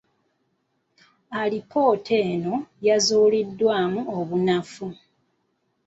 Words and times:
Alipoota 1.41 2.15
eno 2.31 2.55
yazuulibwamu 2.87 3.99
obunafu. 4.17 4.85